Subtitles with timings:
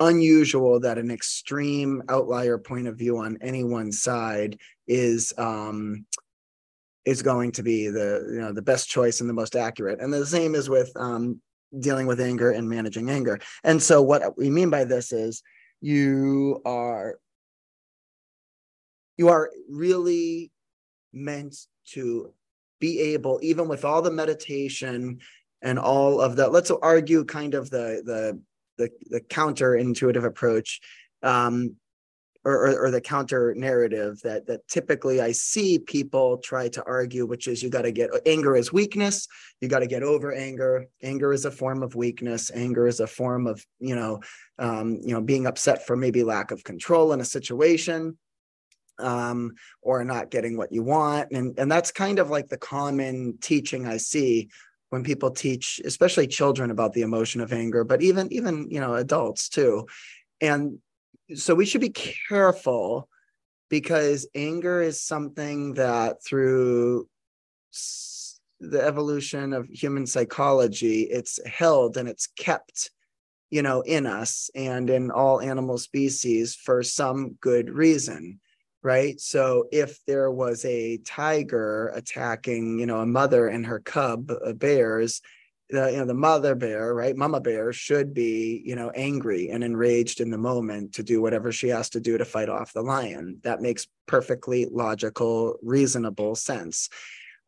[0.00, 6.04] unusual that an extreme outlier point of view on any one side is um
[7.04, 10.00] is going to be the you know the best choice and the most accurate.
[10.00, 11.40] And the same is with um
[11.78, 13.38] dealing with anger and managing anger.
[13.62, 15.42] And so what we mean by this is
[15.80, 17.18] you are
[19.16, 20.50] you are really
[21.12, 22.32] meant to
[22.80, 25.18] be able even with all the meditation
[25.62, 28.40] and all of that let's argue kind of the the
[28.78, 30.80] the, the counterintuitive approach
[31.22, 31.76] um,
[32.44, 37.26] or, or, or, the counter narrative that that typically I see people try to argue,
[37.26, 39.28] which is you got to get anger is weakness.
[39.60, 40.86] You got to get over anger.
[41.02, 42.50] Anger is a form of weakness.
[42.54, 44.20] Anger is a form of you know
[44.58, 48.16] um, you know being upset for maybe lack of control in a situation
[48.98, 53.38] um, or not getting what you want, and and that's kind of like the common
[53.40, 54.48] teaching I see
[54.90, 58.94] when people teach, especially children, about the emotion of anger, but even even you know
[58.94, 59.86] adults too,
[60.40, 60.78] and
[61.34, 63.08] so we should be careful
[63.68, 67.08] because anger is something that through
[68.58, 72.90] the evolution of human psychology it's held and it's kept
[73.50, 78.40] you know in us and in all animal species for some good reason
[78.82, 79.20] right?
[79.20, 84.52] So if there was a tiger attacking you know a mother and her cub uh,
[84.52, 85.20] bears
[85.70, 89.62] the you know the mother bear right mama bear should be you know angry and
[89.62, 92.82] enraged in the moment to do whatever she has to do to fight off the
[92.82, 93.38] lion.
[93.42, 96.88] That makes perfectly logical reasonable sense.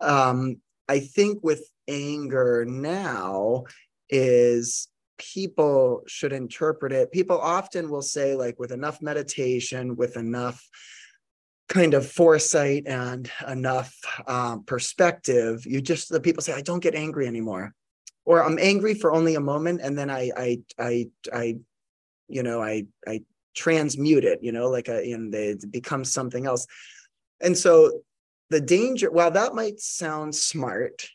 [0.00, 0.56] Um
[0.88, 3.64] i think with anger now
[4.08, 4.88] is
[5.18, 10.66] people should interpret it people often will say like with enough meditation with enough
[11.68, 13.94] kind of foresight and enough
[14.26, 17.72] um, perspective you just the people say i don't get angry anymore
[18.24, 21.56] or I'm angry for only a moment and then I I I I
[22.28, 23.22] you know I I
[23.54, 26.66] transmute it, you know, like a and it becomes something else.
[27.40, 28.02] And so
[28.50, 31.08] the danger, while that might sound smart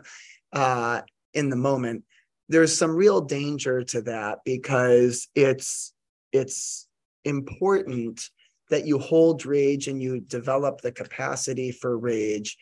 [0.52, 1.00] uh,
[1.32, 2.04] in the moment,
[2.48, 5.92] there's some real danger to that because it's
[6.32, 6.86] it's
[7.24, 8.28] important
[8.70, 12.56] that you hold rage and you develop the capacity for rage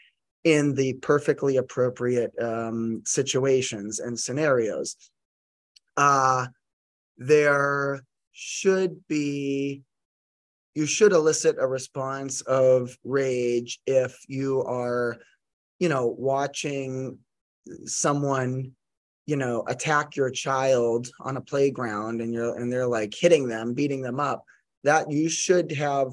[0.45, 4.97] in the perfectly appropriate um, situations and scenarios.
[5.97, 6.47] Uh,
[7.17, 8.01] there
[8.33, 9.83] should be,
[10.75, 15.19] you should elicit a response of rage if you are,
[15.79, 17.19] you know, watching
[17.85, 18.73] someone
[19.27, 23.73] you know attack your child on a playground and you're and they're like hitting them
[23.73, 24.45] beating them up
[24.85, 26.13] that you should have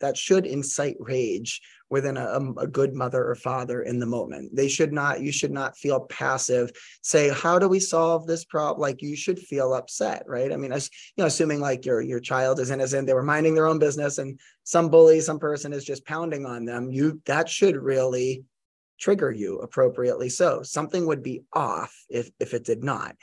[0.00, 4.54] that should incite rage within a, um, a, good mother or father in the moment.
[4.54, 6.70] They should not you should not feel passive.
[7.02, 10.52] Say how do we solve this problem like you should feel upset right?
[10.52, 13.54] I mean as you know assuming like your your child is innocent they were minding
[13.54, 17.48] their own business and some bully some person is just pounding on them you that
[17.48, 18.44] should really
[19.00, 20.28] trigger you appropriately.
[20.28, 23.16] So something would be off if if it did not.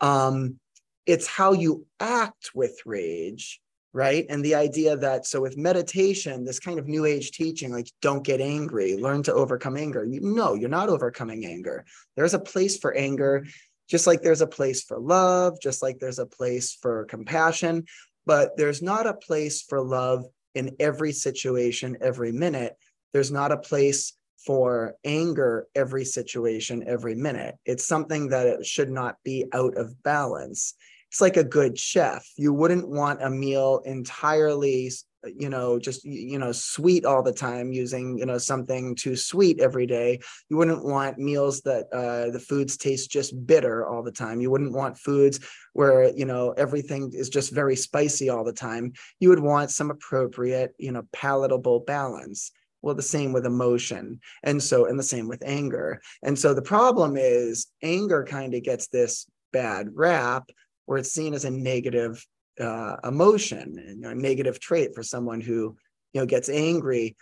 [0.00, 0.58] Um
[1.06, 3.60] it's how you act with rage
[3.94, 4.26] right?
[4.28, 8.24] And the idea that so with meditation, this kind of new age teaching, like don't
[8.24, 10.04] get angry, learn to overcome anger.
[10.04, 11.86] You, no, you're not overcoming anger.
[12.16, 13.46] There's a place for anger,
[13.88, 17.84] just like there's a place for love, just like there's a place for compassion,
[18.26, 20.24] but there's not a place for love
[20.56, 22.76] in every situation, every minute.
[23.12, 24.14] There's not a place
[24.44, 27.54] for anger every situation, every minute.
[27.64, 30.74] It's something that it should not be out of balance
[31.14, 32.28] it's like a good chef.
[32.36, 34.90] You wouldn't want a meal entirely
[35.36, 39.60] you know just you know sweet all the time using you know something too sweet
[39.60, 40.18] every day.
[40.50, 44.40] You wouldn't want meals that uh, the foods taste just bitter all the time.
[44.40, 45.38] You wouldn't want foods
[45.72, 48.92] where you know everything is just very spicy all the time.
[49.20, 52.50] You would want some appropriate you know palatable balance.
[52.82, 56.02] Well the same with emotion and so and the same with anger.
[56.24, 60.50] And so the problem is anger kind of gets this bad rap
[60.86, 62.24] where it's seen as a negative
[62.60, 65.76] uh, emotion and you know, a negative trait for someone who
[66.12, 67.16] you know gets angry.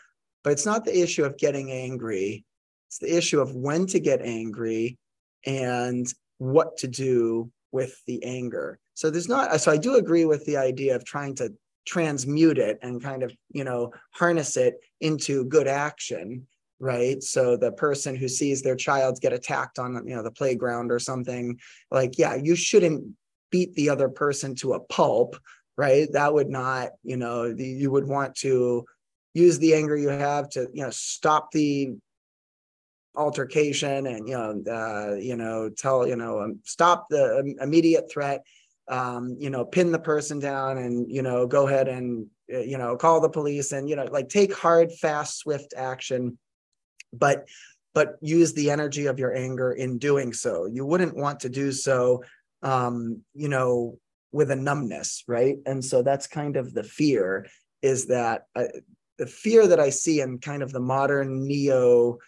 [0.44, 2.44] But it's not the issue of getting angry.
[2.88, 4.98] It's the issue of when to get angry
[5.46, 6.06] and
[6.38, 8.78] what to do with the anger.
[8.94, 11.52] So there's not so i do agree with the idea of trying to
[11.84, 16.46] transmute it and kind of you know harness it into good action
[16.82, 17.22] right?
[17.22, 20.98] So the person who sees their child get attacked on you know the playground or
[20.98, 21.58] something
[21.92, 23.04] like yeah you shouldn't
[23.52, 25.36] beat the other person to a pulp,
[25.76, 26.10] right?
[26.12, 28.84] That would not, you know, you would want to
[29.34, 31.94] use the anger you have to, you know, stop the
[33.14, 38.42] altercation and you know, uh, you know, tell you know, um, stop the immediate threat.
[38.88, 42.78] Um, you know, pin the person down and you know, go ahead and uh, you
[42.78, 46.38] know, call the police and you know, like take hard, fast, swift action.
[47.12, 47.46] But
[47.94, 50.66] but use the energy of your anger in doing so.
[50.66, 52.22] You wouldn't want to do so
[52.62, 53.98] um, you know,
[54.32, 55.56] with a numbness, right?
[55.66, 57.46] And so that's kind of the fear
[57.82, 58.64] is that uh,
[59.18, 62.18] the fear that I see in kind of the modern neo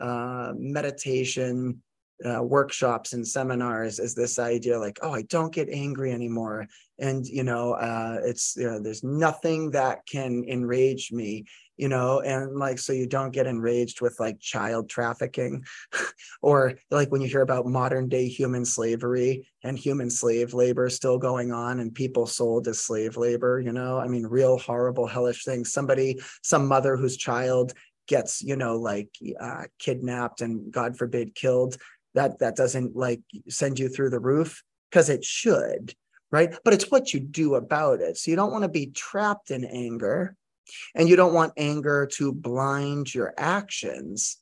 [0.00, 1.82] uh, meditation
[2.24, 6.66] uh, workshops and seminars is this idea like, oh, I don't get angry anymore.
[6.98, 11.44] And, you know, uh, it's, you know, there's nothing that can enrage me
[11.82, 15.64] you know and like so you don't get enraged with like child trafficking
[16.40, 21.18] or like when you hear about modern day human slavery and human slave labor still
[21.18, 25.44] going on and people sold as slave labor you know i mean real horrible hellish
[25.44, 25.72] things.
[25.72, 27.72] Somebody some mother whose child
[28.06, 29.08] gets you know like
[29.40, 31.76] uh, kidnapped and god forbid killed
[32.14, 35.94] that that doesn't like send you through the roof because it should
[36.30, 36.54] right?
[36.64, 38.16] But it's what you do about it.
[38.16, 40.34] So you don't want to be trapped in anger
[40.94, 44.38] and you don't want anger to blind your actions,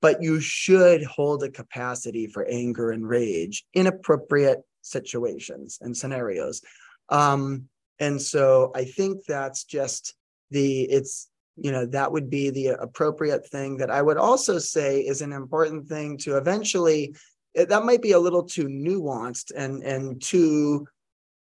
[0.00, 6.62] but you should hold a capacity for anger and rage in appropriate situations and scenarios.
[7.08, 7.68] Um,
[7.98, 10.14] and so I think that's just
[10.50, 15.00] the, it's, you know, that would be the appropriate thing that I would also say
[15.00, 17.14] is an important thing to eventually,
[17.54, 20.86] that might be a little too nuanced and, and too,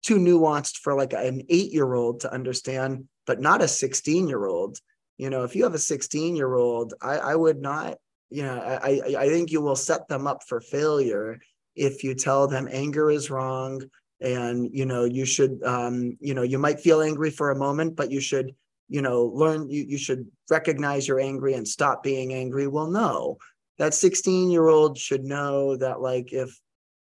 [0.03, 4.45] too nuanced for like an eight year old to understand but not a 16 year
[4.45, 4.79] old.
[5.17, 7.97] You know, if you have a 16 year old, I, I would not,
[8.29, 11.39] you know, I, I think you will set them up for failure
[11.75, 13.83] if you tell them anger is wrong
[14.19, 17.95] and you know you should um you know you might feel angry for a moment
[17.95, 18.51] but you should
[18.89, 23.37] you know learn you, you should recognize you're angry and stop being angry well no
[23.77, 26.59] that 16 year old should know that like if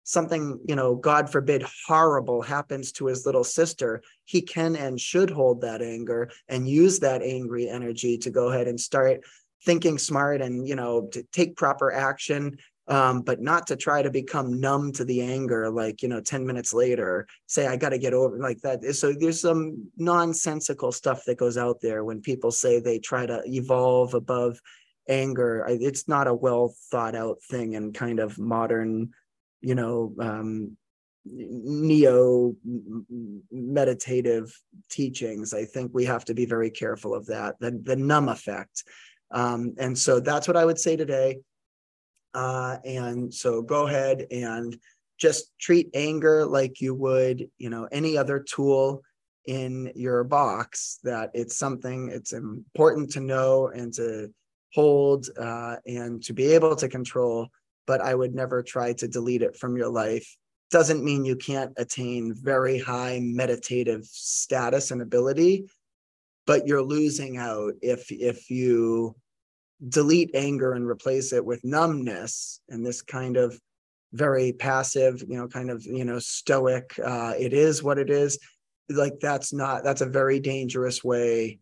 [0.07, 5.31] something, you know, God forbid, horrible happens to his little sister, he can and should
[5.31, 9.25] hold that anger and use that angry energy to go ahead and start
[9.65, 12.57] thinking smart and, you know, to take proper action.
[12.89, 16.47] Um, but not to try to become numb to the anger, like, you know, 10
[16.47, 18.85] minutes later, say, I got to get over like that.
[18.95, 23.43] So there's some nonsensical stuff that goes out there when people say they try to
[23.45, 24.61] evolve above
[25.09, 25.67] anger.
[25.69, 29.11] It's not a well thought out thing and kind of modern
[29.61, 30.77] you know um,
[31.25, 32.55] neo
[33.51, 34.57] meditative
[34.89, 38.85] teachings i think we have to be very careful of that the, the numb effect.
[39.33, 41.41] Um, and so that's what i would say today.
[42.33, 44.79] Uh, and so go ahead and
[45.19, 49.03] just treat anger like you would you know any other tool
[49.47, 54.31] in your box that it's something it's important to know and to
[54.75, 57.49] hold uh, and to be able to control
[57.87, 60.37] but I would never try to delete it from your life.
[60.71, 65.67] Doesn't mean you can't attain very high meditative status and ability,
[66.47, 69.15] but you're losing out if if you
[69.89, 73.61] delete anger and replace it with numbness and this kind of
[74.13, 76.99] very passive, you know, kind of you know stoic.
[77.03, 78.39] Uh, it is what it is.
[78.89, 81.59] Like that's not that's a very dangerous way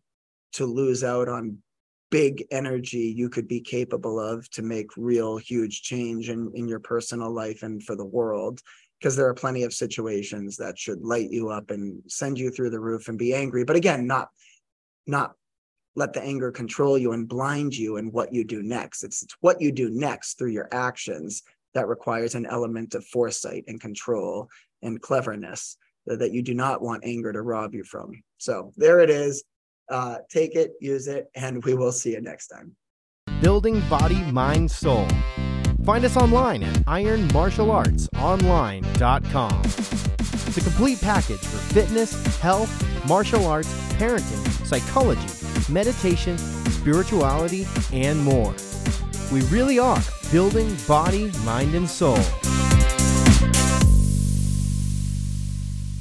[0.52, 1.58] to lose out on
[2.14, 6.78] big energy you could be capable of to make real huge change in, in your
[6.78, 8.60] personal life and for the world.
[9.00, 12.70] Because there are plenty of situations that should light you up and send you through
[12.70, 13.64] the roof and be angry.
[13.64, 14.28] But again not
[15.08, 15.32] not
[15.96, 19.02] let the anger control you and blind you in what you do next.
[19.02, 21.42] It's, it's what you do next through your actions
[21.74, 24.48] that requires an element of foresight and control
[24.82, 28.22] and cleverness that, that you do not want anger to rob you from.
[28.38, 29.42] So there it is
[29.90, 32.76] Uh, take it, use it, and we will see you next time.
[33.40, 35.08] Building Body, Mind, Soul.
[35.84, 39.62] Find us online at ironmartialartsonline.com.
[39.62, 42.70] The complete package for fitness, health,
[43.06, 45.26] martial arts, parenting, psychology,
[45.70, 48.54] meditation, spirituality, and more.
[49.32, 50.00] We really are
[50.30, 52.18] building body, mind, and soul.